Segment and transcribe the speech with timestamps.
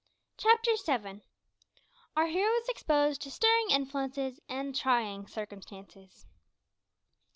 [0.35, 1.21] CHAPTER SEVEN.
[2.17, 6.25] OUR HERO IS EXPOSED TO STIRRING INFLUENCES AND TRYING CIRCUMSTANCES.